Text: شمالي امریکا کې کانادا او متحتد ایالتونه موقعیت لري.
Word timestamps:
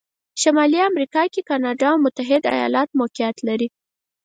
شمالي 0.41 0.79
امریکا 0.91 1.23
کې 1.33 1.41
کانادا 1.49 1.87
او 1.93 1.97
متحتد 2.05 2.43
ایالتونه 2.55 2.97
موقعیت 2.99 3.37
لري. 3.47 3.67